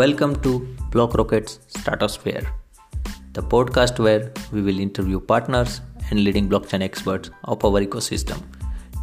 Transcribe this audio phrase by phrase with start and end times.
[0.00, 0.60] Welcome to
[0.90, 2.46] BlockRocket's Stratosphere,
[3.34, 8.40] the podcast where we will interview partners and leading blockchain experts of our ecosystem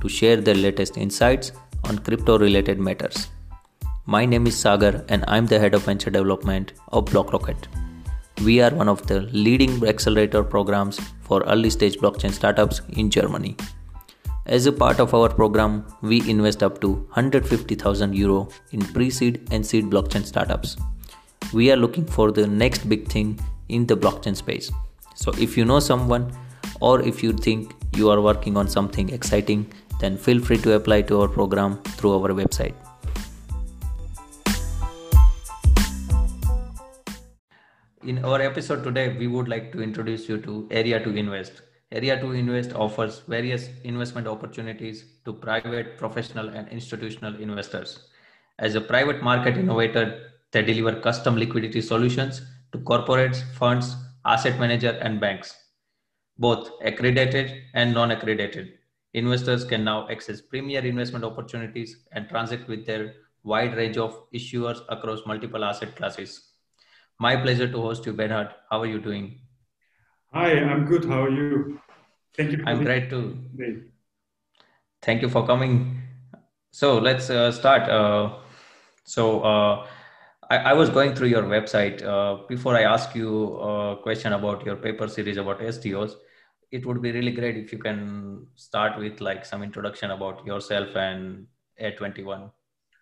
[0.02, 1.52] to share their latest insights
[1.84, 3.28] on crypto related matters.
[4.08, 7.68] My name is Sagar and I'm the head of venture development of BlockRocket.
[8.44, 13.58] We are one of the leading accelerator programs for early stage blockchain startups in Germany.
[14.58, 19.64] As a part of our program, we invest up to 150,000 euro in pre-seed and
[19.64, 20.76] seed blockchain startups.
[21.54, 24.72] We are looking for the next big thing in the blockchain space.
[25.14, 26.32] So if you know someone
[26.82, 31.04] or if you think you are working on something exciting, then feel free to apply
[31.04, 32.74] to our program through our website.
[38.04, 41.62] In our episode today, we would like to introduce you to area2Invest.
[41.94, 48.10] area2Invest offers various investment opportunities to private, professional, and institutional investors.
[48.60, 53.96] As a private market innovator, they deliver custom liquidity solutions to corporates, funds,
[54.26, 55.56] asset manager, and banks,
[56.38, 58.74] both accredited and non-accredited.
[59.14, 64.82] Investors can now access premier investment opportunities and transact with their wide range of issuers
[64.90, 66.52] across multiple asset classes.
[67.20, 68.50] My pleasure to host you, Bernhard.
[68.70, 69.40] How are you doing?
[70.32, 71.06] Hi, I'm good.
[71.06, 71.82] How are you?
[72.38, 72.64] Thank you.
[72.68, 73.38] I'm great too.
[75.02, 76.04] Thank you for coming.
[76.72, 77.90] So let's uh, start.
[77.90, 78.38] Uh,
[79.06, 79.88] so uh,
[80.52, 82.04] I, I, was going through your website.
[82.04, 86.14] Uh, before I ask you a question about your paper series about STOs,
[86.72, 90.96] it would be really great if you can start with like some introduction about yourself
[90.96, 91.48] and
[91.82, 92.52] A21.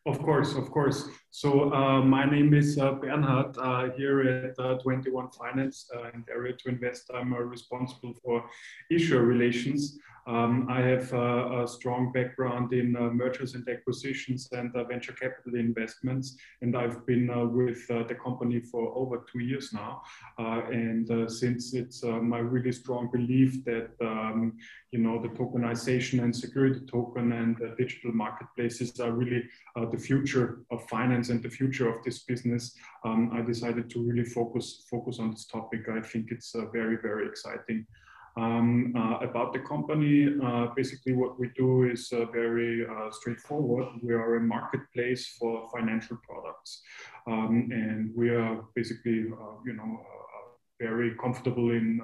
[0.07, 1.09] Of course, of course.
[1.31, 6.25] So uh, my name is uh, Bernhard uh, here at uh, 21 Finance uh, and
[6.27, 7.13] area2Invest.
[7.13, 8.45] I'm uh, responsible for
[8.89, 9.99] issuer relations.
[10.27, 15.13] Um, I have uh, a strong background in uh, mergers and acquisitions and uh, venture
[15.13, 20.01] capital investments, and I've been with the company for over two years now.
[20.37, 24.57] and since it's my really strong belief that um,
[24.91, 29.43] you know the tokenization and security token and digital marketplaces are really
[29.91, 34.25] the future of finance and the future of this business, um, I decided to really
[34.25, 35.87] focus focus on this topic.
[35.89, 37.85] I think it's uh, very very exciting.
[38.37, 43.87] Um, uh, about the company, uh, basically what we do is uh, very uh, straightforward.
[44.03, 46.83] We are a marketplace for financial products,
[47.25, 50.05] um, and we are basically, uh, you know,
[50.79, 51.99] very comfortable in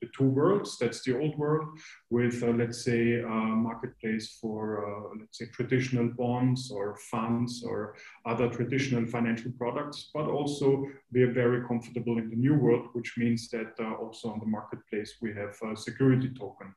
[0.00, 0.78] the two worlds.
[0.78, 1.66] That's the old world
[2.10, 7.96] with, uh, let's say, a marketplace for, uh, let's say, traditional bonds or funds or
[8.26, 10.10] other traditional financial products.
[10.14, 14.30] But also, we are very comfortable in the new world, which means that uh, also
[14.30, 16.74] on the marketplace we have a security token.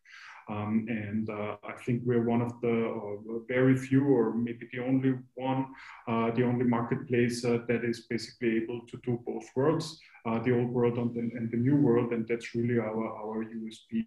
[0.50, 4.80] Um, and uh, I think we're one of the uh, very few, or maybe the
[4.80, 5.68] only one,
[6.08, 10.58] uh, the only marketplace uh, that is basically able to do both worlds, uh, the
[10.58, 12.12] old world and the, and the, new world.
[12.12, 14.06] And that's really our, our USP.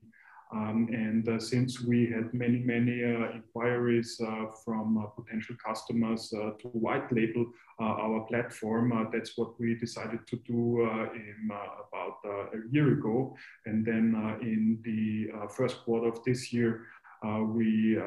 [0.53, 6.33] Um, and uh, since we had many, many uh, inquiries uh, from uh, potential customers
[6.33, 7.47] uh, to white label
[7.81, 10.83] uh, our platform, that's what we decided to do
[11.15, 12.19] in about
[12.55, 13.37] a year ago.
[13.67, 16.87] And then in the first quarter of this year,
[17.25, 17.99] we,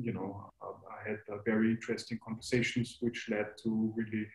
[0.00, 0.50] you know,
[1.06, 4.26] had very interesting conversations, which led to really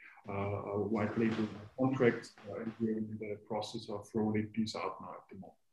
[0.90, 5.36] white label contracts, and we're in the process of rolling these out now at the
[5.36, 5.69] moment.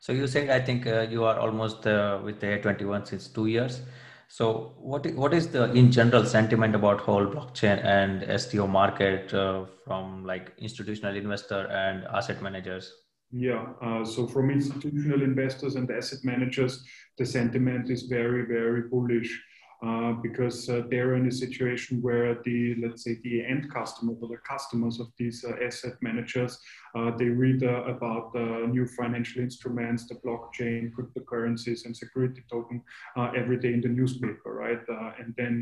[0.00, 3.46] So you said I think uh, you are almost uh, with the A21 since two
[3.46, 3.80] years.
[4.28, 9.64] So what what is the in general sentiment about whole blockchain and STO market uh,
[9.84, 12.92] from like institutional investor and asset managers?
[13.30, 16.82] Yeah, uh, so from institutional investors and asset managers,
[17.16, 19.42] the sentiment is very very bullish.
[19.80, 24.26] Uh, because uh, they're in a situation where the, let's say, the end customer or
[24.26, 26.58] the customers of these uh, asset managers,
[26.96, 28.34] uh, they read uh, about
[28.72, 32.82] new financial instruments, the blockchain, cryptocurrencies, and security token
[33.36, 34.80] every day in the newspaper, right?
[35.20, 35.60] and then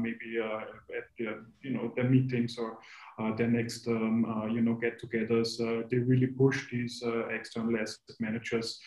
[0.00, 2.78] maybe at the, you know, the meetings or
[3.36, 5.58] their next, um, you know, get-togethers,
[5.90, 7.02] they really push these
[7.32, 8.78] external asset managers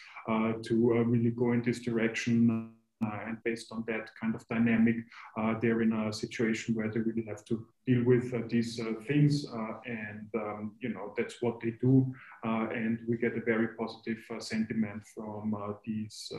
[0.62, 2.72] to really go in this direction.
[3.04, 4.98] Uh, and based on that kind of dynamic,
[5.38, 9.46] uh, they're in a situation where they really have to deal with uh, these things.
[9.86, 12.14] and, um, you know, that's what they do.
[12.44, 15.56] and we get a very positive sentiment from
[15.86, 16.32] these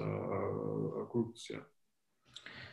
[1.11, 1.49] groups.
[1.51, 1.65] Yeah.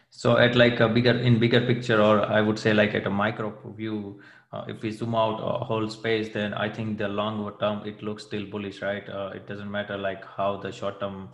[0.09, 3.09] So at like a bigger, in bigger picture, or I would say like at a
[3.09, 4.19] micro view,
[4.51, 8.01] uh, if we zoom out a whole space, then I think the longer term, it
[8.01, 9.07] looks still bullish, right?
[9.07, 11.29] Uh, it doesn't matter like how the short term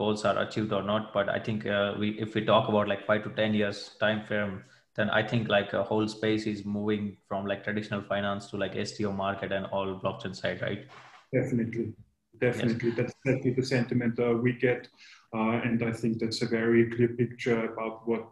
[0.00, 3.06] goals are achieved or not but i think uh, we if we talk about like
[3.06, 4.58] 5 to 10 years time frame
[4.98, 8.74] then I think like a whole space is moving from like traditional finance to like
[8.84, 10.86] STO market and all blockchain side, right?
[11.32, 11.92] Definitely,
[12.40, 12.88] definitely.
[12.88, 12.96] Yes.
[12.98, 14.88] That's definitely the sentiment uh, we get,
[15.32, 18.28] uh, and I think that's a very clear picture about what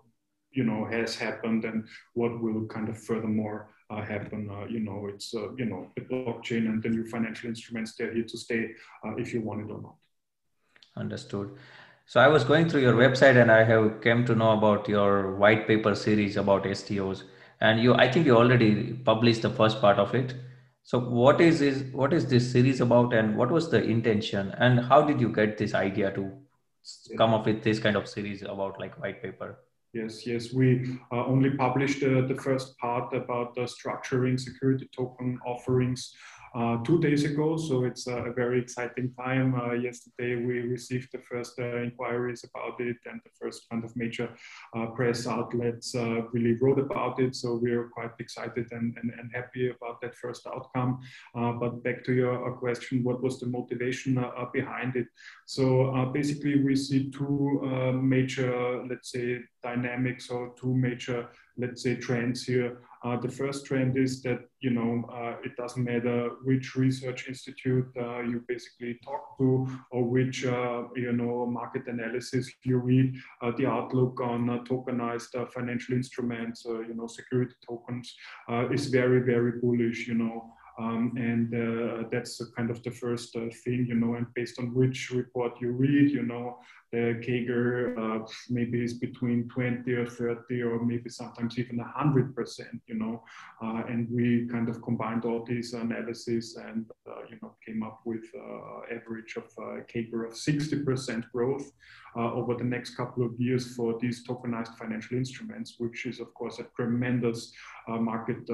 [0.51, 4.51] you know has happened and what will kind of furthermore uh, happen.
[4.51, 8.12] Uh, you know, it's uh, you know the blockchain and the new financial instruments they're
[8.12, 8.71] here to stay
[9.05, 9.95] uh, if you want it or not.
[10.97, 11.51] Understood.
[12.07, 15.37] So I was going through your website and I have came to know about your
[15.37, 17.25] white paper series about STOs.
[17.61, 20.35] And you, I think you already published the first part of it.
[20.85, 24.79] So what is is what is this series about, and what was the intention, and
[24.79, 26.31] how did you get this idea to
[27.19, 29.59] come up with this kind of series about like white paper?
[29.93, 30.53] Yes, yes.
[30.53, 36.15] We uh, only published uh, the first part about the structuring security token offerings
[36.56, 37.56] uh, two days ago.
[37.56, 39.55] So it's a very exciting time.
[39.55, 43.94] Uh, yesterday, we received the first uh, inquiries about it, and the first kind of
[43.94, 44.31] major
[44.75, 47.37] uh, press outlets uh, really wrote about it.
[47.37, 51.00] So we're quite excited and, and, and happy about that first outcome.
[51.35, 54.14] Uh, but back to your question, what was the motivation
[54.52, 55.09] behind it?
[55.44, 57.61] So basically, we see two
[58.02, 61.29] major, let's say, dynamics or two major,
[61.59, 62.79] let's say, trends here.
[63.06, 67.87] Uh, the first trend is that you know uh, it doesn't matter which research institute
[68.00, 73.14] uh, you basically talk to or which uh, you know market analysis you read.
[73.43, 78.12] Uh, the outlook on uh, tokenized financial instruments, you know security tokens,
[78.73, 80.09] is very very bullish.
[80.09, 80.52] You know.
[80.79, 84.75] Um, and uh, that's kind of the first uh, thing, you know, and based on
[84.75, 86.59] which report you read, you know,
[86.93, 92.94] the CAGR uh, maybe is between 20 or 30 or maybe sometimes even 100%, you
[92.94, 93.25] know,
[93.62, 98.00] uh, and we kind of combined all these analyses and, uh, you know, came up
[98.05, 99.44] with uh, average of
[99.88, 101.73] CAGR of 60% growth
[102.17, 106.59] over the next couple of years for these tokenized financial instruments, which is of course
[106.59, 107.53] a tremendous
[107.88, 108.47] market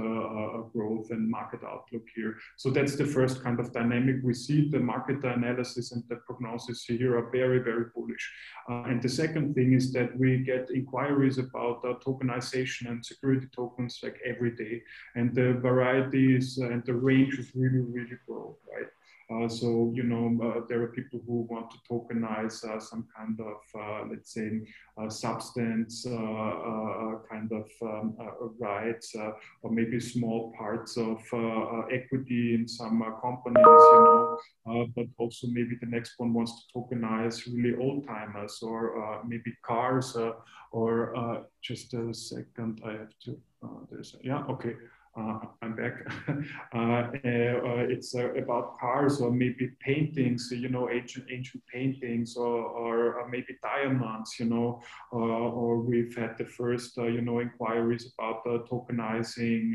[0.72, 2.34] growth and market outlook here.
[2.56, 4.68] So that's the first kind of dynamic we see.
[4.68, 8.21] The market analysis and the prognosis here are very, very bullish.
[8.70, 13.48] Uh, and the second thing is that we get inquiries about uh, tokenization and security
[13.54, 14.82] tokens like every day.
[15.16, 18.86] And the variety varieties and the range is really, really broad, right?
[19.32, 23.38] Uh, so, you know, uh, there are people who want to tokenize uh, some kind
[23.40, 24.60] of, uh, let's say,
[24.98, 28.16] uh, substance uh, kind of um,
[28.58, 29.14] rights,
[29.62, 31.18] or maybe small parts of
[31.90, 37.46] equity in some companies, you know, but also maybe the next one wants to tokenize
[37.46, 40.16] really old timers or maybe cars,
[40.72, 43.38] or just a second, I have to,
[43.90, 44.74] there's, yeah, okay.
[45.14, 45.92] Uh, I'm back.
[46.74, 53.28] uh, uh, it's about cars or maybe paintings, you know, ancient ancient paintings, or, or
[53.28, 54.80] maybe diamonds, you know,
[55.10, 59.72] or we've had the first, you know, inquiries about tokenizing,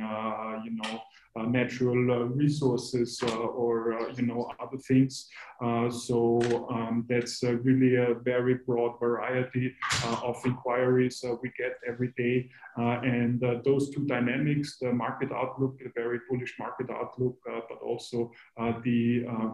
[0.66, 1.02] you know,
[1.46, 5.28] natural uh, resources uh, or you know other things.
[5.90, 6.40] so
[6.70, 9.74] um, that's really a very broad variety
[10.24, 12.50] of inquiries we get every day.
[12.78, 18.32] and those two dynamics, the market outlook, the very bullish market outlook, but also
[18.84, 19.00] the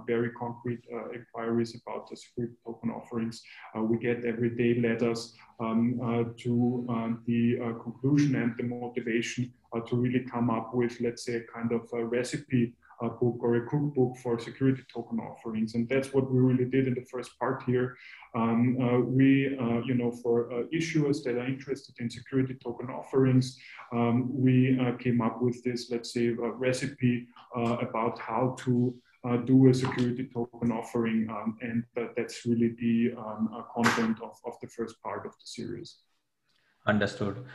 [0.07, 0.83] very concrete
[1.13, 3.41] inquiries about the security token offerings
[3.89, 9.51] we get every day us um, uh, to uh, the uh, conclusion and the motivation
[9.81, 13.55] to really come up with, let's say, a kind of a recipe a book or
[13.55, 15.75] a cookbook for security token offerings.
[15.75, 17.97] And that's what we really did in the first part here.
[18.35, 22.89] Um, uh, we, uh, you know, for uh, issuers that are interested in security token
[22.89, 23.57] offerings,
[23.91, 29.73] um, we came up with this, let's say, recipe about how to uh, do a
[29.73, 31.27] security token offering.
[31.29, 31.83] Um, and
[32.15, 35.97] that's really the um, uh, content of, of the first part of the series.
[36.87, 37.45] Understood.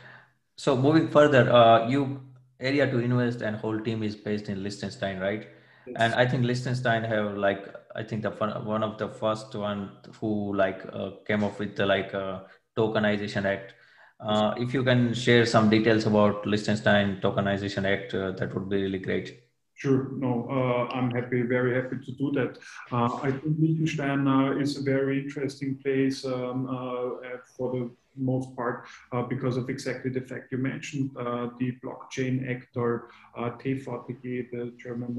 [0.59, 2.19] So moving further, uh, you
[2.59, 5.47] area2Invest and whole team is based in Liechtenstein, right?
[5.87, 5.95] Yes.
[5.95, 10.53] And I think Liechtenstein have like I think the one of the first one who
[10.53, 12.41] like uh, came up with the like uh,
[12.77, 13.75] tokenization act.
[14.19, 18.81] Uh, if you can share some details about Liechtenstein tokenization act, uh, that would be
[18.81, 19.39] really great.
[19.75, 20.09] Sure.
[20.11, 22.57] No, uh, I'm happy, very happy to do that.
[22.91, 28.55] Uh, I think Liechtenstein uh, is a very interesting place um, uh, for the most
[28.55, 31.11] part uh, because of exactly the fact you mentioned.
[31.17, 35.17] Uh, the blockchain actor, uh, TVTG, the German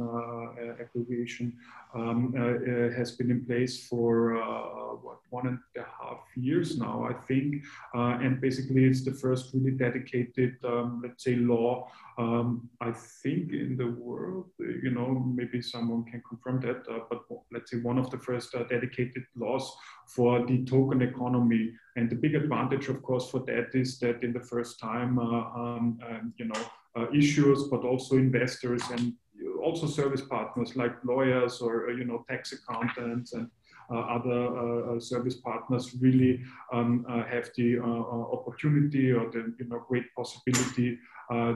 [0.80, 1.56] abbreviation,
[1.94, 2.32] um,
[2.96, 4.34] has been in place for
[5.02, 7.62] what, one and a half years now, I think.
[7.94, 11.88] and basically, it's the first really dedicated, um, let's say, law
[12.20, 15.08] um, I think in the world, you know,
[15.38, 19.24] maybe someone can confirm that, uh, but let's say one of the first uh, dedicated
[19.34, 19.72] laws
[20.06, 24.32] for the token economy And the big advantage, of course, for that is that in
[24.32, 26.62] the first time, um, um, you know,
[27.22, 29.14] issuers, but also investors and
[29.62, 33.50] also service partners like lawyers or you know tax accountants and uh,
[33.90, 36.40] other uh, uh, service partners really
[36.72, 40.98] um, have the opportunity or the you know great possibility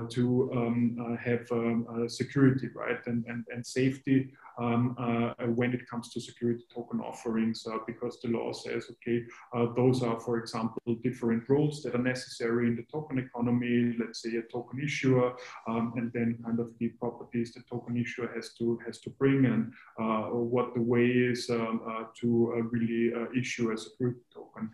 [0.08, 6.10] to um, have um, security, right, and, and, and safety um, uh, when it comes
[6.10, 9.24] to security token offerings uh, because the law says, okay,
[9.54, 14.22] uh, those are, for example, different roles that are necessary in the token economy, let's
[14.22, 15.34] say a token issuer,
[15.68, 19.44] um, and then kind of the properties the token issuer has to, has to bring
[19.46, 24.20] and uh, what the way is um, uh, to uh, really issue as a security
[24.32, 24.70] token.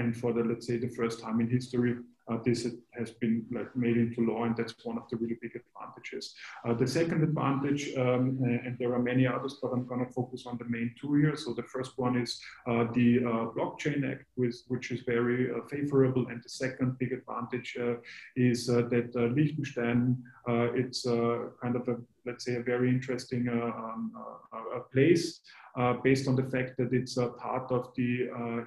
[0.00, 1.94] and for the, let's say, the first time in history,
[2.30, 5.52] uh, this has been like made into law, and that's one of the really big
[5.56, 6.34] advantages.
[6.64, 10.44] Uh, the second advantage, um, and there are many others, but I'm going to focus
[10.46, 11.36] on the main two here.
[11.36, 15.66] So the first one is uh, the uh, Blockchain Act, with, which is very uh,
[15.68, 17.94] favorable, and the second big advantage uh,
[18.36, 24.12] is that Liechtenstein, it's kind of a let's say a very interesting um,
[24.92, 25.40] place
[25.76, 28.62] uh, based on the fact that it's a part of the uh,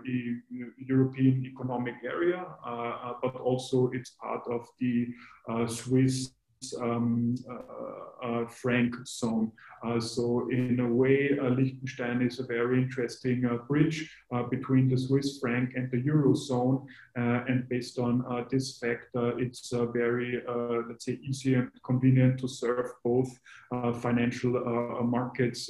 [0.77, 5.07] European Economic Area, uh, but also it's part of the
[5.67, 6.31] Swiss
[6.81, 7.35] um,
[8.49, 9.51] franc zone.
[9.85, 14.89] Uh, so in a way, uh, Liechtenstein is a very interesting uh, bridge uh, between
[14.89, 16.85] the Swiss franc and the Eurozone.
[17.15, 18.13] and based on
[18.51, 19.07] this fact,
[19.45, 20.41] it's very,
[20.87, 23.31] let's say, easy and convenient to serve both
[24.01, 24.53] financial
[25.17, 25.69] markets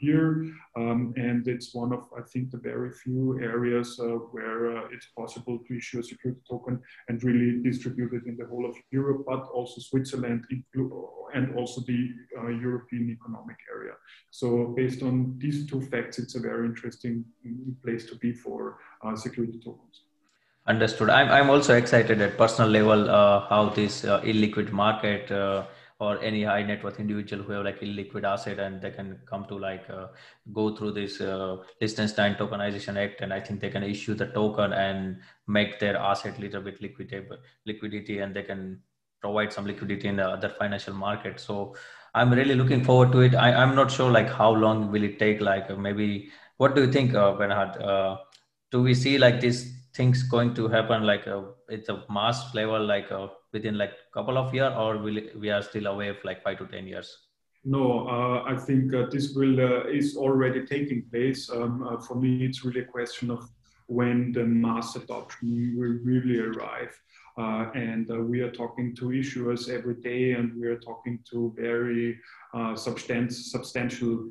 [0.00, 0.30] here.
[0.76, 3.88] Um, and it's one of, I think, the very few areas
[4.32, 4.62] where
[4.94, 8.76] it's possible to issue a security token and really distribute it in the whole of
[8.90, 10.44] Europe, but also Switzerland
[11.34, 13.94] and, also the uh, European Economic Area.
[14.30, 17.24] So based on these two facts, it's a very interesting
[17.82, 20.02] place to be for uh, security tokens.
[20.66, 21.10] Understood.
[21.10, 25.64] I'm, I'm also excited at personal level uh, how this uh, illiquid market uh,
[25.98, 29.44] or any high net worth individual who have like illiquid asset and they can come
[29.46, 30.06] to like uh,
[30.52, 34.72] go through this uh, Liechtenstein tokenization act and I think they can issue the token
[34.72, 38.80] and make their asset little bit liquidable liquidity and they can
[39.20, 41.38] provide some liquidity in the other financial market.
[41.38, 41.76] So
[42.14, 43.34] I'm really looking forward to it.
[43.34, 45.40] I, am not sure like how long will it take?
[45.40, 47.80] Like uh, maybe what do you think, uh, Bernhard?
[47.80, 48.18] Uh,
[48.70, 52.84] do we see like these things going to happen like uh, it's a mass level
[52.84, 56.26] like uh, within like couple of years or will it, we are still away for
[56.26, 57.16] like five to 10 years?
[57.64, 61.48] No, uh, I think uh, this will uh, is already taking place.
[61.48, 63.48] Um, uh, for me, it's really a question of
[63.86, 66.98] when the mass adoption will really arrive.
[67.38, 71.54] Uh, and uh, we are talking to issuers every day, and we are talking to
[71.56, 72.18] very
[72.52, 74.28] uh, substan- substantial,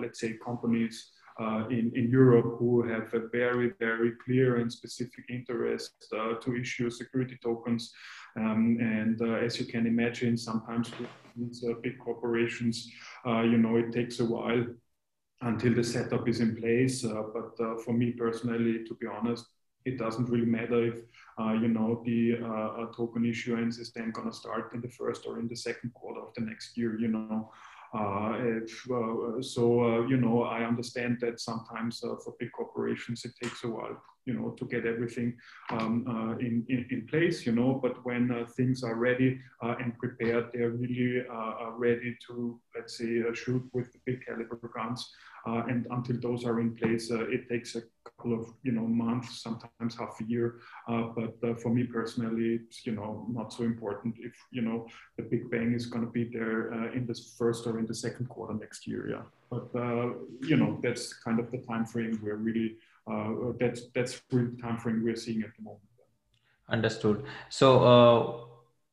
[0.00, 5.24] let's say, companies uh, in, in Europe who have a very, very clear and specific
[5.28, 7.92] interest uh, to issue security tokens.
[8.36, 10.92] Um, and uh, as you can imagine, sometimes
[11.36, 12.90] with big corporations,
[13.24, 14.64] you know, it takes a while
[15.42, 17.02] until the setup is in place.
[17.02, 19.46] but for me personally, to be honest,
[19.88, 20.98] it doesn't really matter if
[21.40, 25.26] uh, you know the uh, token issuance is then going to start in the first
[25.26, 27.50] or in the second quarter of the next year you know.
[27.94, 33.24] Uh, if, uh, so uh, you know I understand that sometimes uh, for big corporations
[33.24, 33.96] it takes a while
[34.28, 35.28] you know to get everything
[35.70, 35.92] um,
[36.46, 38.24] in, in, in place you know but when
[38.56, 39.30] things are ready
[39.80, 41.24] and prepared they're really
[41.86, 45.00] ready to let's say shoot with the big caliber guns
[45.48, 48.86] uh, and until those are in place, uh, it takes a couple of you know
[48.86, 50.60] months, sometimes half a year.
[50.88, 54.86] Uh, but uh, for me personally, it's you know not so important if you know
[55.16, 57.94] the Big Bang is going to be there uh, in the first or in the
[57.94, 59.08] second quarter next year.
[59.10, 60.10] Yeah, but uh,
[60.42, 62.76] you know that's kind of the time frame we're really
[63.60, 65.82] that's that's the time frame we're seeing at the moment.
[66.68, 67.24] Understood.
[67.48, 68.48] So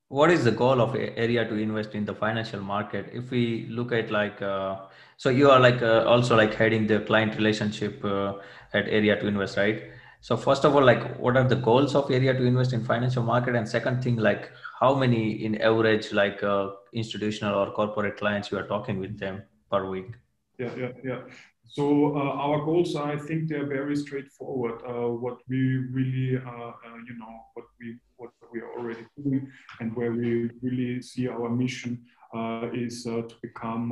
[0.10, 3.10] what is the goal of area2Invest in the financial market?
[3.14, 4.78] If we look at like uh,
[5.18, 8.34] so you are like uh, also like heading the client relationship uh,
[8.74, 9.84] at area2Invest right?
[10.22, 13.56] So first of all like what are the goals of area2Invest in financial market?
[13.56, 18.58] And second thing like how many in average like uh, institutional or corporate clients you
[18.60, 20.12] are talking with them per week?
[20.60, 21.22] Yeah yeah yeah
[21.68, 24.82] so uh, our goals, I think, they're very straightforward.
[24.88, 29.52] Uh, what we really, uh, uh you know, what we what we are already doing,
[29.80, 33.92] and where we really see our mission uh, is uh, to become,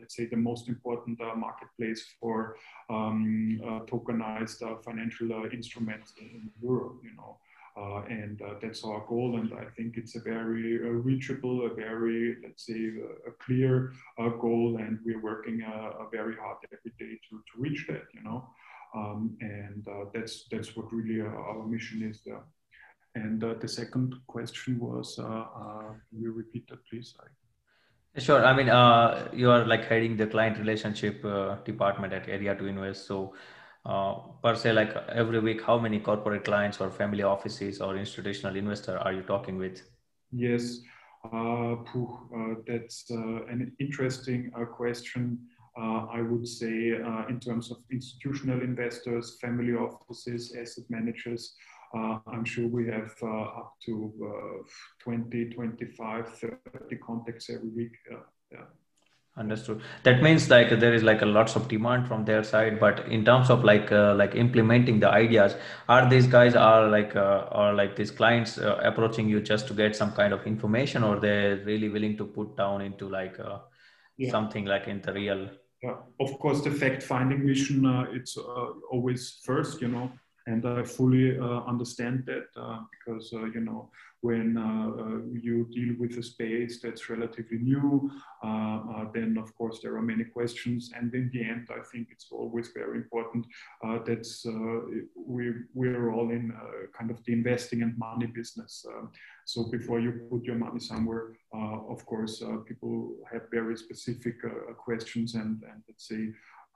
[0.00, 2.56] let's say, the most important marketplace for
[2.90, 7.00] um, tokenized financial instruments in Europe.
[7.02, 7.38] You know.
[7.78, 9.38] Uh, and uh, that's our goal.
[9.38, 12.92] And I think it's a very uh, reachable, a very, let's say,
[13.26, 13.92] a clear
[14.40, 14.78] goal.
[14.80, 15.62] And we're working
[16.10, 18.48] very hard every day to, to reach that, you know.
[18.94, 22.40] Um, and that's that's what really our mission is there.
[23.14, 27.14] And uh, the second question was, uh, uh, can you repeat that, please?
[27.20, 28.20] I...
[28.20, 28.44] Sure.
[28.44, 28.66] I mean,
[29.38, 31.22] you are like heading the client relationship
[31.64, 33.06] department at area2Invest.
[33.06, 33.34] So,
[33.88, 38.56] uh, per se, like every week, how many corporate clients or family offices or institutional
[38.56, 39.82] investor are you talking with?
[40.30, 40.80] Yes,
[42.66, 45.38] that's an interesting question.
[45.80, 51.54] Uh, I would say, uh, in terms of institutional investors, family offices, asset managers,
[51.94, 54.68] uh, I'm sure we have uh, up to uh,
[55.04, 57.92] 20, 25, 30 contacts every week.
[58.50, 58.64] yeah.
[59.38, 59.82] Understood.
[60.02, 63.24] That means like there is like a lots of demand from their side, but in
[63.24, 65.54] terms of like uh, like implementing the ideas,
[65.88, 69.74] are these guys are like uh, are like these clients uh, approaching you just to
[69.74, 73.38] get some kind of information, or they're really willing to put down into like
[74.16, 74.30] yeah.
[74.30, 75.48] something like in the real?
[75.84, 78.36] Yeah, of course, the fact finding mission it's
[78.90, 80.10] always first, you know
[80.48, 83.90] and I fully uh, understand that uh, because uh, you know
[84.20, 88.10] when uh, uh, you deal with a space that's relatively new,
[88.42, 92.28] uh, then of course there are many questions, and in the end, I think it's
[92.32, 93.46] always very important
[93.82, 94.24] that
[95.14, 96.52] we we're all in
[96.98, 98.84] kind of the investing and money business.
[98.88, 99.10] Um,
[99.44, 101.24] so before you put your money somewhere,
[101.94, 104.36] of course, people have very specific
[104.76, 106.22] questions and, and let's say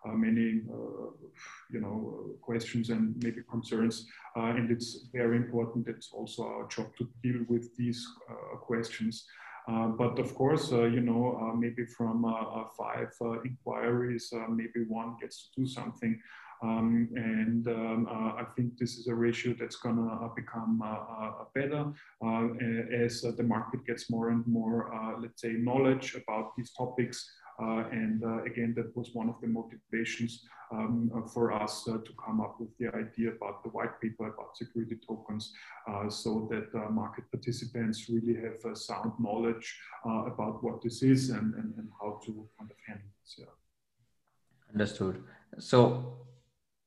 [0.04, 1.10] uh, many uh,
[1.70, 4.06] you know questions and maybe concerns
[4.36, 8.06] uh, and it's very important it's also our job to deal with these
[8.60, 9.26] questions
[9.68, 12.22] uh, but of course, uh, you know, uh, maybe from
[12.76, 13.12] five
[13.44, 16.20] inquiries, maybe one gets to do something.
[16.62, 20.80] Um, and um, I think this is a ratio that's going to become
[21.54, 21.92] better
[23.04, 27.28] as the market gets more and more, let's say, knowledge about these topics.
[27.60, 32.02] Uh, and uh, again, that was one of the motivations um, uh, for us to
[32.24, 35.52] come up with the idea about the white paper about security tokens
[36.08, 41.74] so that market participants really have a sound knowledge about what this is and, and,
[41.76, 43.36] and how to kind of handle this.
[43.38, 43.44] Yeah.
[44.72, 45.22] Understood.
[45.58, 46.22] So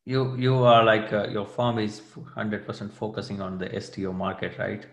[0.05, 4.85] you you are like uh, your firm is 100% focusing on the STO market, right?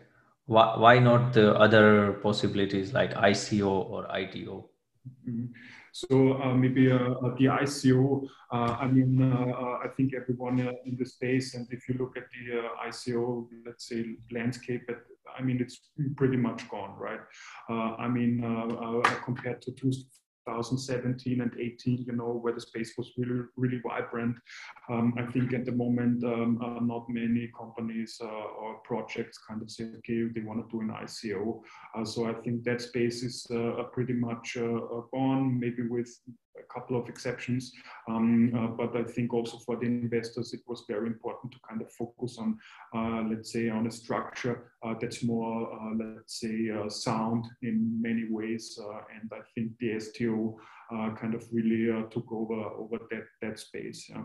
[0.46, 4.71] Why, why not the other possibilities like ICO or IDO?
[5.08, 5.46] Mm-hmm.
[5.92, 10.58] So uh, maybe uh, uh the ICO, uh, I mean, uh, uh, I think everyone
[10.60, 14.88] in the space, and if you look at the ICO, let's say, landscape,
[15.38, 17.20] I mean, it's pretty much gone, right?
[17.68, 18.40] I mean,
[19.24, 19.92] compared to two,
[20.46, 24.36] 2017 and 18, you know, where the space was really, really vibrant.
[24.90, 29.62] Um, I think at the moment, um, uh, not many companies uh, or projects kind
[29.62, 31.60] of say, okay, they want to do an ICO.
[31.96, 34.78] Uh, so I think that space is uh, pretty much uh,
[35.12, 36.10] gone, maybe with
[36.62, 37.72] a couple of exceptions.
[38.08, 41.80] Um, uh, but I think also for the investors, it was very important to kind
[41.82, 42.58] of focus on,
[42.94, 48.00] uh, let's say, on a structure uh, that's more, uh, let's say, uh, sound in
[48.00, 48.78] many ways.
[48.82, 50.58] Uh, and I think the STO
[51.18, 54.10] kind of really took over over that that space.
[54.10, 54.24] Yeah.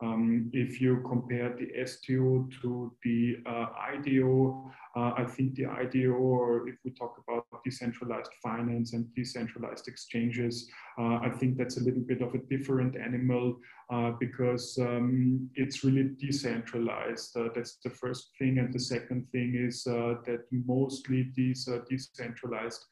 [0.00, 6.12] Um, if you compare the STO to the uh, IDO, uh, I think the IDO,
[6.12, 11.82] or if we talk about decentralized finance and decentralized exchanges, uh, I think that's a
[11.82, 13.58] little bit of a different animal
[13.90, 17.36] uh, because um, it's really decentralized.
[17.36, 18.58] Uh, that's the first thing.
[18.58, 22.84] And the second thing is uh, that mostly these are decentralized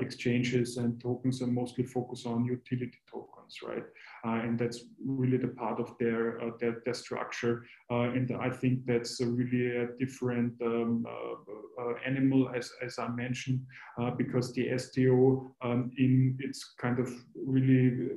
[0.00, 3.84] exchanges and tokens are mostly focused on utility tokens, right?
[4.24, 7.64] Uh, and that's really the part of their uh, their, their, structure.
[7.90, 11.06] Uh, and I think that's a really a different um,
[12.04, 13.60] animal, as as I mentioned,
[14.16, 18.10] because the STO um, in its kind of really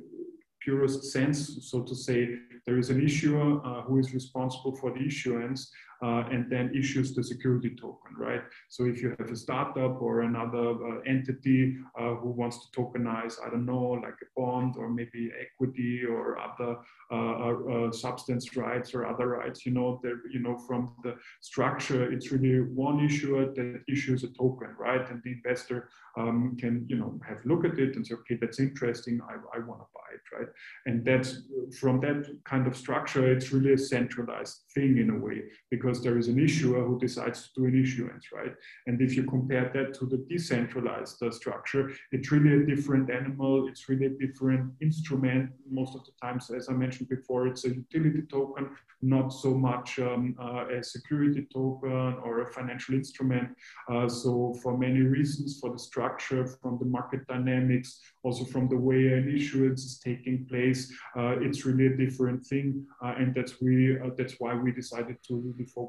[0.60, 5.04] purest sense, so to say, there is an issuer uh, who is responsible for the
[5.04, 8.42] issuance uh, and then issues the security token, right?
[8.68, 13.34] So if you have a startup or another uh, entity uh, who wants to tokenize,
[13.44, 16.76] I don't know, like a bond or maybe equity or other
[17.10, 20.00] uh, uh, substance rights or other rights, you know,
[20.34, 25.08] you know, from the structure, it's really one issuer that issues a token, right?
[25.10, 25.88] And the investor
[26.18, 29.34] um, can, you know, have a look at it and say, okay, that's interesting, I,
[29.56, 30.50] I want to buy it, right?
[30.86, 31.30] And that's
[31.78, 35.38] from that kind of structure, it's really a centralized thing in a way,
[35.70, 38.54] because because there is an issuer who decides to do an issuance, right?
[38.86, 43.68] And if you compare that to the decentralized uh, structure, it's really a different animal.
[43.68, 45.50] It's really a different instrument.
[45.70, 48.70] Most of the times, as I mentioned before, it's a utility token,
[49.02, 53.48] not so much um, uh, a security token or a financial instrument.
[53.90, 58.76] Uh, so for many reasons, for the structure, from the market dynamics, also from the
[58.76, 62.86] way an issuance is taking place, uh, it's really a different thing.
[63.04, 65.81] Uh, and that's, we, uh, that's why we decided to really focus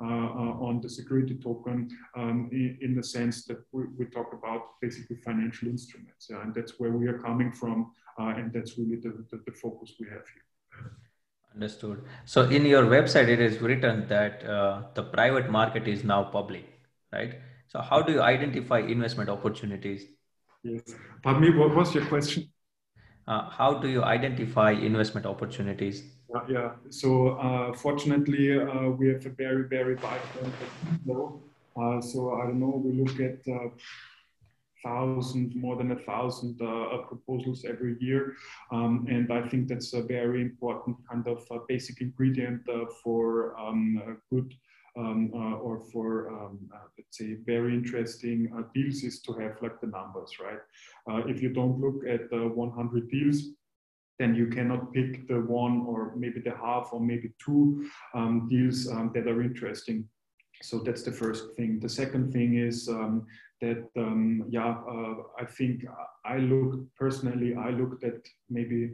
[0.00, 5.16] on the security token um, in, in, the sense that we, we, talk about basically
[5.16, 6.28] financial instruments.
[6.30, 6.42] Yeah?
[6.42, 7.92] And that's where we are coming from.
[8.18, 10.46] and that's really the, the, the focus we have here.
[11.54, 12.04] Understood.
[12.24, 16.64] So in your website, it is written that uh, the private market is now public,
[17.12, 17.40] right?
[17.66, 20.04] So how do you identify investment opportunities?
[20.62, 20.94] Yes.
[21.22, 22.50] Pardon me, what was your question?
[23.26, 26.02] Uh, how do you identify investment opportunities?
[26.34, 30.54] Uh, yeah, so uh, fortunately, uh, we have a very, very vibrant.
[31.76, 33.44] Uh, so I don't know, we look at
[34.82, 38.34] thousand, more than a thousand uh, proposals every year.
[38.72, 43.58] Um, and I think that's a very important kind of uh, basic ingredient uh, for
[43.58, 44.54] um, good
[44.96, 49.56] um, uh, or for um, uh, let's say very interesting uh, deals is to have
[49.62, 50.58] like the numbers, right?
[51.28, 53.42] if you don't look at the 100 deals,
[54.20, 58.88] then you cannot pick the one or maybe the half or maybe two um, deals
[58.88, 60.06] um, that are interesting
[60.62, 61.80] so that's the first thing.
[61.80, 63.26] The second thing is um,
[63.60, 65.84] that, um, yeah, uh, I think
[66.24, 68.90] I looked personally, I looked at maybe,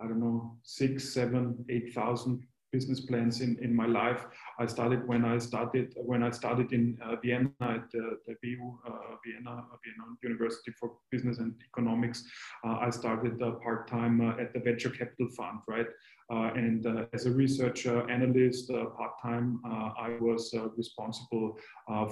[0.00, 4.26] I don't know, six, seven, 8,000 business plans in, in my life.
[4.58, 8.78] I started when I started when I started in uh, Vienna at the, the WU,
[8.86, 8.90] uh,
[9.24, 12.24] Vienna, uh, Vienna University for Business and Economics.
[12.64, 15.86] Uh, I started uh, part time uh, at the venture capital fund, right?
[16.30, 21.58] and as a researcher analyst, part time, I was responsible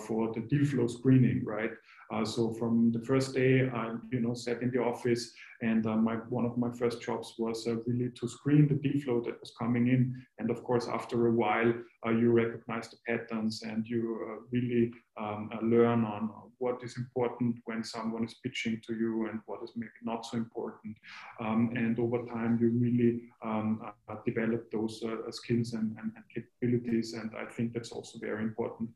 [0.07, 1.73] for the deal flow screening, right?
[2.25, 6.15] so from the first day, I you know sat in the office and uh, my,
[6.29, 9.53] one of my first jobs was uh, really to screen the deal flow that was
[9.59, 10.15] coming in.
[10.39, 11.73] And of course, after a while,
[12.07, 16.97] uh, you recognize the patterns and you uh, really um, uh, learn on what is
[16.97, 20.97] important when someone is pitching to you and what is maybe not so important.
[21.41, 27.15] Um, and over time, you really um, uh, develop those skills and, and, and, capabilities.
[27.15, 28.91] And I think that's also very important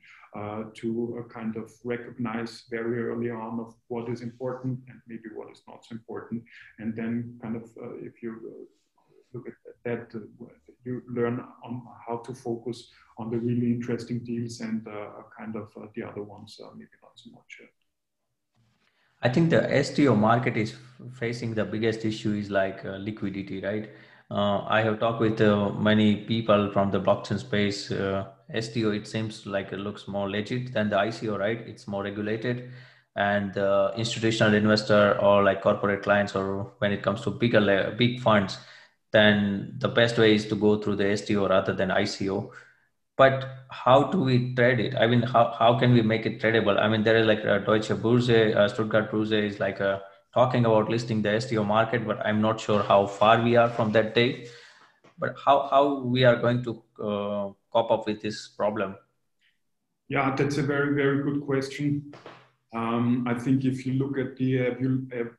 [0.75, 5.63] to kind of recognize very early on of what is important and maybe what is
[5.67, 6.43] not so important
[6.79, 8.65] and then kind of uh, if you uh,
[9.33, 10.47] look at that, uh,
[10.85, 14.87] you learn on how to focus on the really interesting deals and
[15.39, 17.61] kind of the other ones maybe not so much.
[19.23, 20.75] I think the STO market is
[21.13, 23.91] facing the biggest issue is like uh, liquidity, right?
[24.31, 27.89] Uh, I have talked with uh, many people from the blockchain space.
[27.89, 31.61] STO, it seems like it looks more legit than the ICO, right?
[31.67, 32.71] It's more regulated
[33.17, 38.21] and the institutional investor or like corporate clients or when it comes to bigger big
[38.21, 38.59] funds
[39.13, 42.51] then the best way is to go through the sto rather than ico
[43.17, 44.95] but how do we trade it?
[44.97, 46.81] I mean how, how can we make it tradable?
[46.81, 50.01] I mean there is like a deutsche börse uh, stuttgart börse is like a, uh,
[50.33, 53.91] talking about listing the sto market but i'm not sure how far we are from
[53.93, 54.47] that day
[55.19, 58.97] but how, how we are going to uh, cope up with this problem?
[60.09, 62.13] Yeah that's a very very good question
[62.73, 64.77] um, I think if you look at the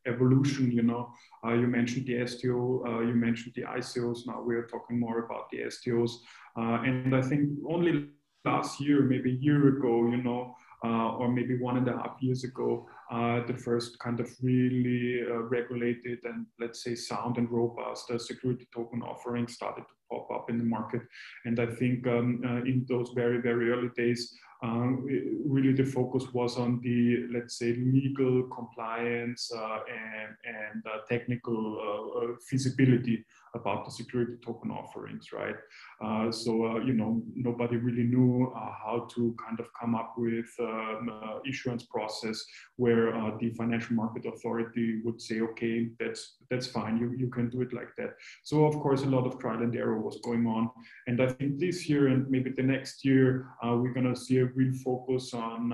[0.05, 1.13] evolution, you know,
[1.45, 4.27] uh, you mentioned the STO, uh, you mentioned the ICOs.
[4.27, 6.11] Now we are talking more about the STOs,
[6.57, 8.07] uh, and I think only
[8.43, 12.17] last year, maybe a year ago, you know, uh, or maybe one and a half
[12.21, 17.51] years ago, uh, the first kind of really uh, regulated and let's say sound and
[17.51, 21.01] robust security token offering started to pop up in the market.
[21.45, 25.07] And I think um, in those very, very early days, um,
[25.45, 31.57] really the focus was on the let's say legal compliance uh, and, and uh, technical
[31.79, 35.55] uh, uh feasibility about the security token offerings, right?
[36.03, 40.13] Uh, so, uh, you know, nobody really knew uh, how to kind of come up
[40.17, 42.43] with um, uh, issuance process
[42.77, 47.49] where uh, the financial market authority would say, okay, that's, that's fine, you, you can
[47.49, 48.15] do it like that.
[48.43, 50.69] So, of course, a lot of trial and error was going on.
[51.07, 54.37] And I think this year and maybe the next year, uh, we're going to see
[54.39, 55.69] a real focus on,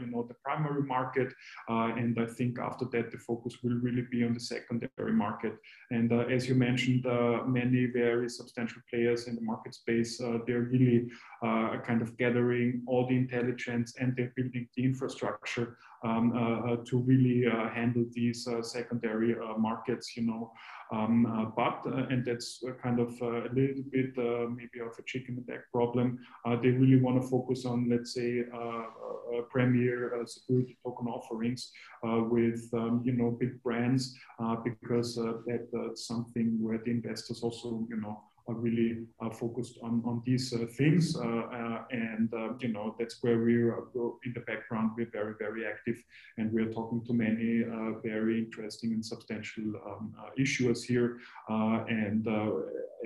[0.00, 1.32] you know, the primary market.
[1.68, 5.54] and I think after that, the focus will really be on the secondary market.
[5.90, 10.20] And as you mentioned, uh, many very substantial players in the market space.
[10.20, 11.08] Uh, they're really
[11.42, 16.76] uh, kind of gathering all the intelligence and they're building the infrastructure um, uh, uh,
[16.84, 20.52] to really uh, handle these secondary markets, you know.
[20.90, 25.36] Um, uh, but, uh, and that's kind of a little bit maybe of a chicken
[25.36, 26.18] and egg problem,
[26.62, 28.44] they really want to focus on, let's say,
[29.50, 34.16] premier security token offerings with, um, you know, big brands
[34.64, 38.22] because that's something where the investors also, you know,
[38.56, 41.16] really uh, focused on, on these uh, things.
[41.16, 43.74] Uh, and, you know, that's where we're
[44.24, 46.02] in the background, we're very, very active
[46.36, 47.64] and we're talking to many
[48.02, 51.18] very interesting and substantial um, issuers here.
[51.48, 52.26] and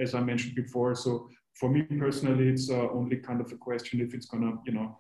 [0.01, 4.15] as I mentioned before, so for me personally, it's only kind of a question if
[4.15, 4.97] it's gonna, you know, uh,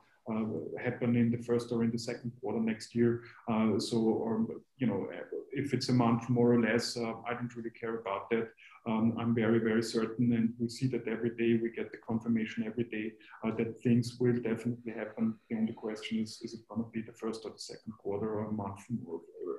[0.82, 3.22] happen in the first or in the second quarter next year.
[3.50, 5.08] Uh, so, or you know,
[5.52, 8.48] if it's a month more or less, uh, I don't really care about that.
[8.86, 11.60] Um, I'm very, very certain, and we see that every day.
[11.62, 13.12] We get the confirmation every day
[13.44, 15.36] uh, that things will definitely happen.
[15.48, 18.38] The only question is, is it going to be the first or the second quarter
[18.38, 18.80] or a month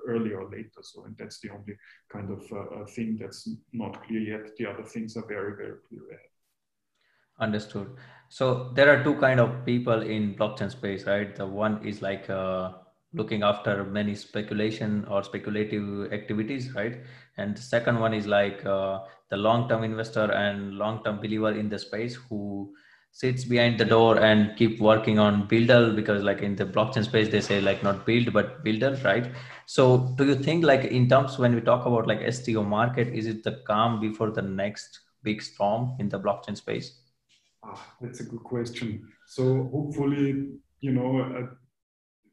[0.06, 0.82] earlier or later?
[0.82, 1.74] So, and that's the only
[2.12, 4.56] kind of uh, uh, thing that's not clear yet.
[4.58, 6.33] The other things are very, very clear ahead.
[7.38, 7.96] Understood.
[8.28, 11.34] So there are two kind of people in blockchain space, right?
[11.34, 12.72] The one is like uh,
[13.12, 17.00] looking after many speculation or speculative activities, right?
[17.36, 21.78] And the second one is like uh, the long-term investor and long-term believer in the
[21.78, 22.72] space who
[23.10, 27.28] sits behind the door and keep working on builder because like in the blockchain space
[27.30, 29.30] they say like not build but builder right
[29.66, 33.28] so do you think like in terms when we talk about like sto market is
[33.28, 37.03] it the calm before the next big storm in the blockchain space
[37.66, 39.08] Ah, that's a good question.
[39.26, 40.48] So hopefully,
[40.80, 41.46] you know, uh,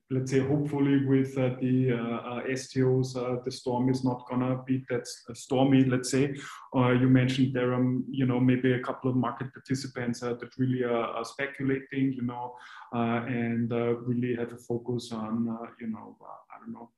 [0.10, 4.62] let's say hopefully with uh, the uh, uh STOs, uh, the storm is not gonna
[4.68, 5.86] be that stormy.
[5.86, 6.36] Let's say
[6.76, 11.08] you mentioned there are, you know, maybe a couple of market participants that really are,
[11.18, 12.56] are, speculating, you know,
[12.92, 13.72] and
[14.06, 15.34] really have a focus on,
[15.80, 16.18] you know,
[16.54, 16.90] I don't know,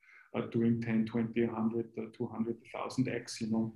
[0.50, 3.74] doing 10, 20, 100, 200, 1000 X, you know,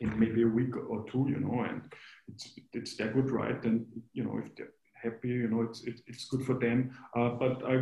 [0.00, 1.82] in maybe a week or two, you know, and
[2.28, 6.00] it's it's their good right, and you know if they're happy, you know, it's it,
[6.06, 6.90] it's good for them.
[7.16, 7.72] Uh, but I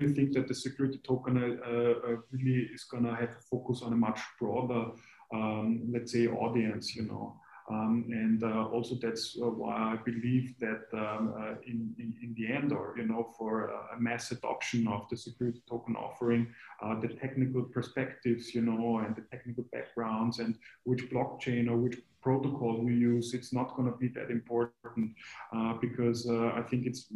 [0.00, 3.92] really think that the security token uh, uh, really is gonna have a focus on
[3.92, 4.90] a much broader,
[5.32, 7.38] um, let's say, audience, you know.
[7.68, 12.34] Um, and uh, also that's uh, why I believe that um, uh, in, in, in,
[12.36, 16.46] the end, or you know, for a mass adoption of the security token offering,
[16.80, 21.98] uh, the technical perspectives, you know, and the technical backgrounds, and which blockchain or which
[22.22, 25.12] protocol we use, it's not going to be that important
[25.54, 27.06] uh, because I think it's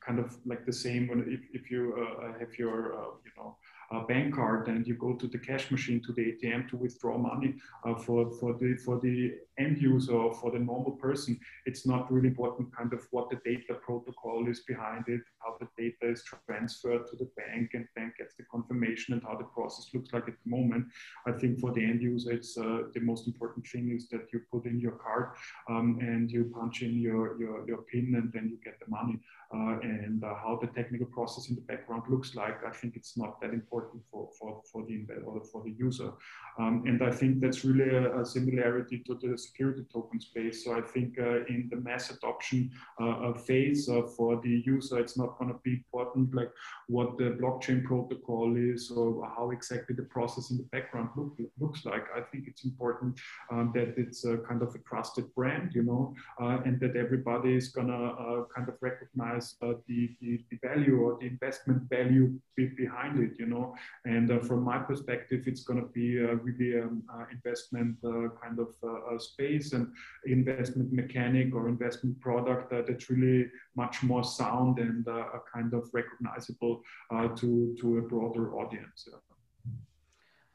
[0.00, 1.82] kind of like the same when if, if you
[2.38, 3.56] have your, you know,
[4.06, 7.54] bank card and you go to the cash machine to the ATM to withdraw money
[7.84, 12.10] uh, for for the for the end user or for the normal person, it's not
[12.12, 16.24] really important kind of what the data protocol is behind it, how the data is
[16.46, 20.28] transferred to the bank and bank gets the confirmation and how the process looks like
[20.28, 20.86] at the moment.
[21.26, 24.40] I think for the end user, it's uh, the most important thing is that you
[24.52, 25.30] put in your card
[25.68, 29.20] um, and you punch in your, your, your PIN and then you get the money.
[29.52, 33.16] Uh, and uh, how the technical process in the background looks like, I think it's
[33.16, 36.12] not that important for, for, for the or for the user.
[36.58, 40.64] Um, and I think that's really a, a, similarity to the security token space.
[40.64, 44.98] So I think uh, in the mass adoption uh, uh phase uh, for the user,
[44.98, 46.52] it's not going to be important like
[46.88, 51.84] what the blockchain protocol is or how exactly the process in the background look, looks
[51.84, 52.04] like.
[52.16, 53.18] I think it's important
[53.50, 57.54] um, that it's a kind of a trusted brand, you know, uh, and that everybody
[57.54, 63.18] is going to kind of recognize the, the, the, value or the investment value behind
[63.18, 63.74] it, you know.
[64.04, 67.96] And from my perspective, it's going to be really an um, investment
[68.42, 68.70] kind of
[69.22, 69.39] space
[69.72, 69.92] and
[70.26, 75.06] investment mechanic or investment product that's really much more sound and
[75.52, 76.82] kind of recognizable
[77.36, 79.08] to, to a broader audience.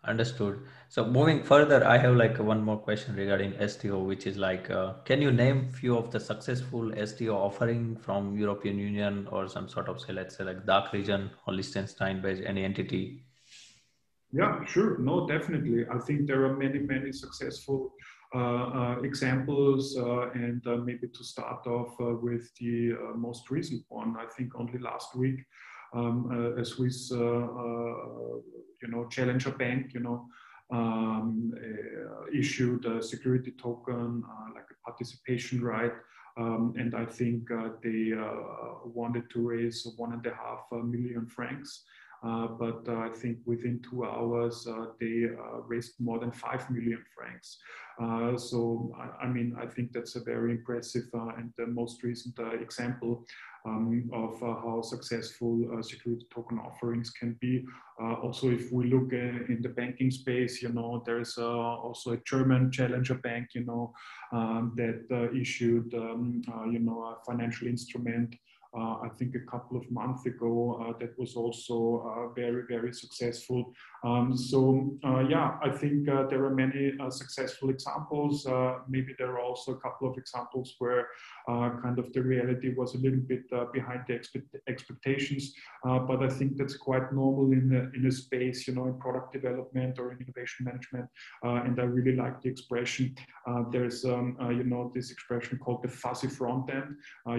[0.07, 0.59] Understood.
[0.89, 4.93] So moving further, I have like one more question regarding STO, which is like, uh,
[5.03, 9.89] can you name few of the successful STO offering from European Union or some sort
[9.89, 13.25] of say, let's say like DACH region or Liechtenstein based any entity?
[14.31, 14.99] Yeah, sure.
[14.99, 15.85] No, definitely.
[15.91, 18.14] I think there are many, many successful uh, uh,
[19.03, 24.15] examples, uh, and uh, maybe to start off uh, with the uh, most recent one.
[24.19, 25.39] I think only last week,
[25.93, 27.11] um, a Swiss
[28.85, 30.27] you know, Challenger Bank, you know,
[30.71, 35.93] um, uh, issued a security token, uh, like a participation right.
[36.37, 40.79] Um, and I think uh, they uh, wanted to raise one and a half uh,
[41.33, 41.83] francs.
[42.23, 45.27] Uh, but uh, I think within two hours uh, they
[45.67, 47.57] raised more than five million francs.
[48.41, 53.25] so I, I, mean I think that's a very impressive and the most recent example
[53.65, 57.65] um, of uh, how successful uh, security token offerings can be.
[58.01, 62.71] Uh, also, if we look in the banking space, you know, there's also a German
[62.71, 63.93] challenger bank, you know,
[64.31, 68.35] um, that issued, um, you know, a financial instrument
[68.77, 72.91] uh, I think a couple of months ago uh, that was also uh, very, very
[72.93, 73.73] successful.
[74.03, 78.45] Um, so uh, yeah, I think uh, there are many uh, successful examples.
[78.89, 81.07] maybe there are also a couple of examples where
[81.47, 85.53] kind of the reality was a little bit behind the expect expectations.
[85.83, 89.33] but I think that's quite normal in a, in a space, you know, in product
[89.33, 91.07] development or in innovation management.
[91.43, 93.15] and I really like the expression.
[93.71, 96.89] there's, um, you know, this expression called the fuzzy front end,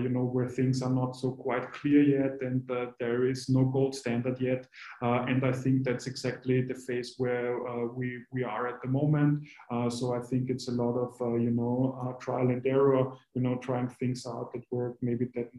[0.05, 3.65] you know, where things are not so quite clear yet, and uh, there is no
[3.65, 4.67] gold standard yet.
[5.03, 8.89] Uh, and I think that's exactly the phase where uh, we we are at the
[8.89, 9.47] moment.
[9.91, 13.89] so I think it's a lot of you know trial and error, you know, trying
[13.89, 15.51] things out that work, maybe that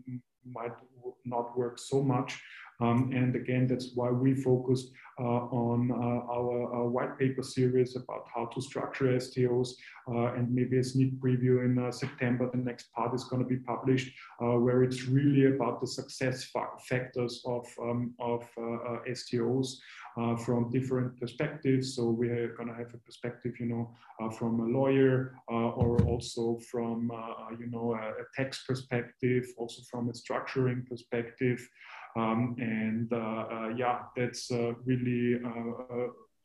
[0.45, 0.75] might
[1.25, 2.41] not work so much.
[2.80, 7.96] Um, and again, that's why we focused uh, on uh, our, our, white paper series
[7.96, 9.70] about how to structure STOs
[10.08, 12.48] uh, and maybe a sneak preview in uh, September.
[12.52, 16.44] The next part is going to be published uh, where it's really about the success
[16.44, 19.78] fa factors of, um, of uh, STOs
[20.44, 21.96] from different perspectives.
[21.96, 27.12] So we're going to have a perspective, you know, from a lawyer or also from,
[27.60, 31.68] you know, a, a tax perspective, also from a structuring perspective.
[32.17, 35.39] Um, and uh, uh, yeah, that's uh, really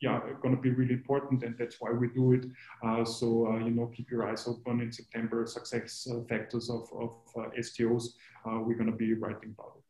[0.01, 2.45] yeah, going to be really important, and that's why we do it.
[2.85, 5.47] Uh, so uh, you know, keep your eyes open in September.
[5.47, 7.13] Success uh, factors of, of
[7.57, 8.15] STOs.
[8.45, 9.85] we're going to be writing about it.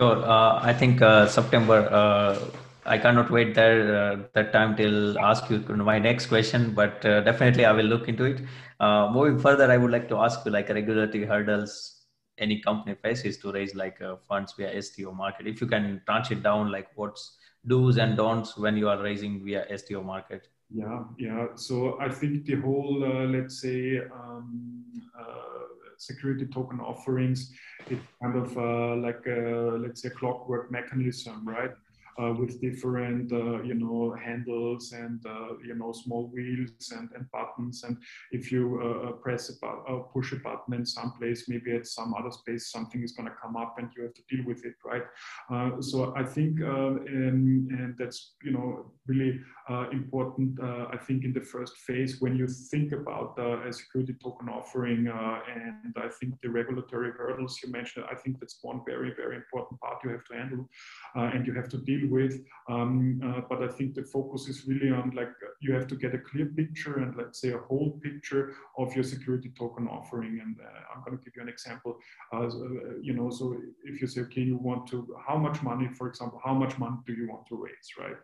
[0.00, 0.24] Sure.
[0.28, 2.50] I think September.
[2.88, 7.72] I cannot wait there that time till ask you my next question, but definitely I
[7.72, 8.40] will look into it.
[9.12, 11.95] moving further, I would like to ask you like regulatory hurdles
[12.38, 15.46] any company faces to raise like uh, funds via STO market.
[15.46, 19.44] If you can crunch it down, like what's do's and don'ts when you are raising
[19.44, 20.48] via STO market.
[20.70, 21.46] Yeah, yeah.
[21.54, 24.84] So I think the whole, uh, let's say, um,
[25.18, 25.46] uh,
[25.96, 27.52] security token offerings,
[27.88, 31.70] it's kind of uh, like a, let's say, clockwork mechanism, right?
[32.18, 37.30] Uh, with different uh, you know handles and uh, you know small wheels and, and
[37.30, 37.84] buttons.
[37.84, 37.96] And
[38.32, 41.86] if you uh, uh, press a button push a button in some place maybe at
[41.86, 44.64] some other space something is going to come up and you have to deal with
[44.64, 45.02] it right?
[45.82, 49.40] So i think and, and that's you know really
[49.92, 50.58] important
[50.92, 55.94] i think in the first phase when you think about a security token offering and
[55.96, 60.02] i think the regulatory hurdles you mentioned i think that's one very very important part
[60.04, 60.68] you have to handle
[61.14, 62.40] and you have to deal with.
[62.68, 65.28] Um, uh, but I think the focus is really on like
[65.60, 69.04] you have to get a clear picture and let's say a whole picture of your
[69.04, 70.40] security token offering.
[70.42, 71.98] And uh, I'm going to give you an example.
[72.32, 72.48] Uh,
[73.00, 76.40] you know, so if you say, okay, you want to, how much money, for example,
[76.44, 78.16] how much money do you want to raise, right?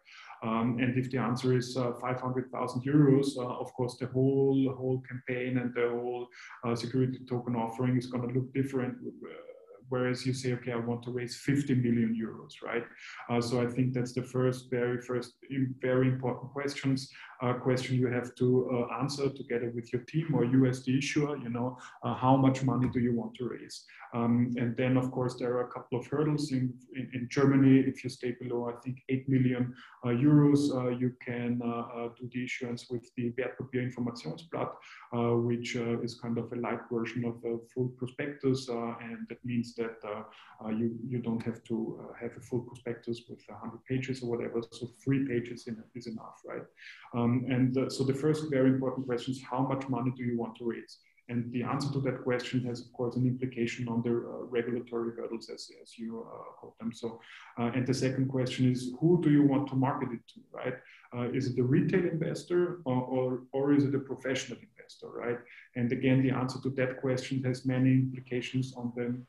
[0.42, 5.02] Um, and if the answer is uh, 500,000 euros, uh, of course, the whole whole
[5.08, 6.26] campaign and the whole
[6.64, 8.96] uh, security token offering is going to look different
[9.92, 12.84] whereas you say, okay, I want to raise 50 million euros, right?
[13.28, 15.34] Uh, so I think that's the first, very first,
[15.80, 17.10] very important questions
[17.42, 20.96] uh, question you have to uh, answer together with your team or you as the
[20.96, 23.84] issuer, you know, uh, how much money do you want to raise?
[24.14, 27.80] Um, and then, of course, there are a couple of hurdles in, in, in Germany.
[27.80, 29.74] If you stay below, I think, 8 million
[30.04, 34.72] uh, euros, uh, you can uh, do the issuance with the Wertpapierinformationsblatt,
[35.44, 38.68] which is kind of a light version of a full prospectus.
[38.68, 39.96] and that means that
[40.78, 44.60] you, you don't have to have a full prospectus with 100 pages or whatever.
[44.72, 46.62] So three pages is enough, right?
[47.14, 50.22] Um, um, and uh, so the first very important question is how much money do
[50.22, 50.98] you want to raise?
[51.28, 55.12] And the answer to that question has, of course, an implication on the uh, regulatory
[55.16, 56.92] hurdles as, as you uh, call them.
[56.92, 57.20] So,
[57.58, 60.74] uh, and the second question is, who do you want to market it to, right?
[61.16, 65.38] Uh, is it a retail investor or, or, or, is it a professional investor, right?
[65.76, 69.22] And again, the answer to that question has many implications on the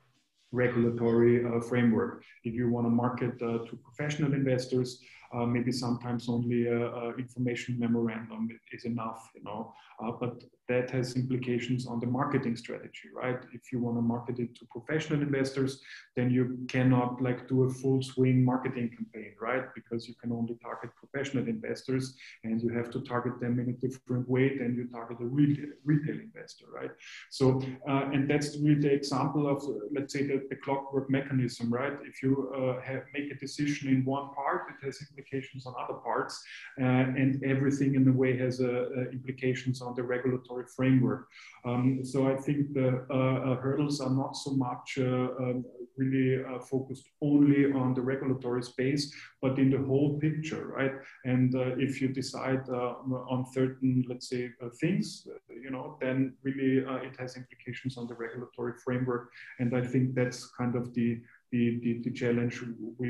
[0.51, 2.23] regulatory uh, framework.
[2.43, 4.99] If you want to market uh, to professional investors,
[5.33, 9.73] uh, maybe sometimes only a, a, information memorandum is enough, you know.
[9.99, 13.37] Uh, but that has implications on the marketing strategy, right?
[13.53, 15.81] If you want to market it to professional investors,
[16.15, 19.65] then you cannot like do a full swing marketing campaign, right?
[19.75, 23.73] Because you can only target professional investors and you have to target them in a
[23.73, 26.91] different way than you target a retail, retail investor, right?
[27.29, 31.93] So, uh, and that's really the example of, let's say, the, the, clockwork mechanism, right?
[32.05, 35.22] If you uh, have, make a decision in one part, it has implications
[35.65, 36.43] on other parts,
[36.81, 41.27] uh, and everything in a way has implications on the regulatory framework.
[41.65, 45.65] Um, so I think the uh, uh, hurdles are not so much uh, um,
[45.97, 50.93] really focused only on the regulatory space, but in the whole picture, right?
[51.23, 54.49] And if you decide on certain, let's say,
[54.81, 59.29] things, you know, then really it has implications on the regulatory framework.
[59.59, 61.21] And I think that's kind of the
[61.51, 62.63] the, the, the challenge
[62.97, 63.09] we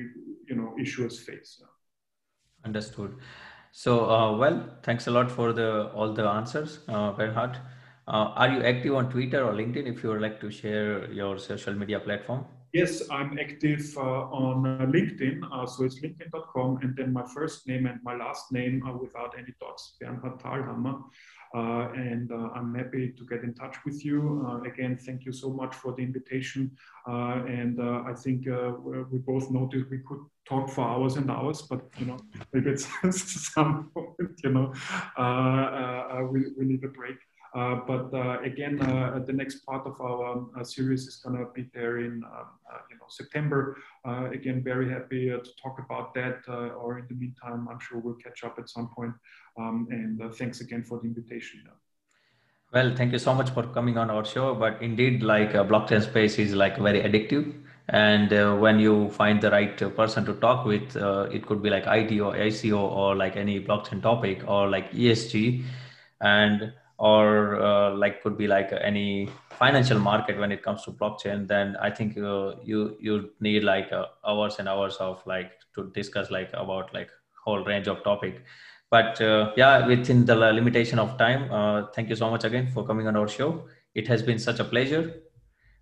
[0.49, 1.63] you know issuers face.
[2.65, 3.15] Understood.
[3.71, 7.11] So, uh, well, thanks a lot for the all the answers, uh.
[8.07, 11.37] Uh, are you active on Twitter or LinkedIn if you would like to share your
[11.39, 12.45] social media platform?
[12.73, 15.41] Yes, I'm active uh, on uh, LinkedIn.
[15.51, 19.35] Uh, so it's linkedin.com and then my first name and my last name are without
[19.37, 21.03] any dots, Bernhard Thalhammer.
[21.55, 24.43] Uh, and uh, I'm happy to get in touch with you.
[24.47, 26.71] Uh, again, thank you so much for the invitation.
[27.05, 28.47] and I think
[29.11, 32.17] we both noticed we could talk for hours and hours, but you know,
[32.53, 32.87] maybe it's
[33.53, 34.73] some point, you know,
[36.31, 37.17] we, we need a break.
[37.53, 41.69] Uh, but uh, again, uh, the next part of our series is going to be
[41.73, 42.47] there in um,
[42.89, 43.77] you know September.
[44.05, 46.39] again, very happy to talk about that.
[46.47, 49.13] or in the meantime, I'm sure we'll catch up at some point.
[49.57, 51.63] Um, and thanks again for the invitation.
[52.73, 54.55] Well, thank you so much for coming on our show.
[54.55, 57.53] But indeed, like uh, blockchain space is like very addictive,
[57.89, 61.69] and uh, when you find the right uh, person to talk with, it could be
[61.69, 65.63] like IT or ICO or like any blockchain topic or like ESG,
[66.21, 66.73] and
[67.03, 69.29] or uh, like could be like any
[69.59, 73.91] financial market when it comes to blockchain then i think uh, you you need like
[73.91, 77.09] uh, hours and hours of like to discuss like about like
[77.43, 78.41] whole range of topic.
[78.89, 82.85] But uh, yeah within the limitation of time uh, thank you so much again for
[82.85, 83.65] coming on our show.
[83.95, 85.03] It has been such a pleasure.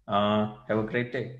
[0.08, 1.40] Uh, have a great day.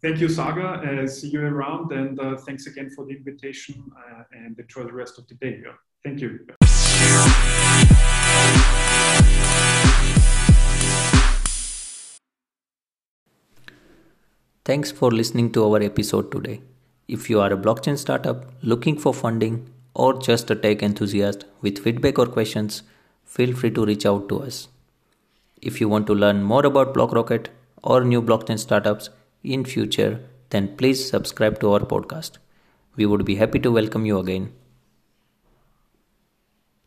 [0.00, 3.90] Thank you saga see you around and thanks again for the invitation
[4.32, 5.54] and enjoy the rest of the day
[6.04, 6.30] thank you
[14.66, 16.60] Thanks for listening to our episode today.
[17.06, 21.78] If you are a blockchain startup looking for funding or just a tech enthusiast with
[21.78, 22.82] feedback or questions,
[23.24, 24.66] feel free to reach out to us.
[25.62, 27.46] If you want to learn more about BlockRocket
[27.84, 29.08] or new blockchain startups
[29.44, 30.18] in future,
[30.50, 32.38] then please subscribe to our podcast.
[32.96, 34.52] We would be happy to welcome you again.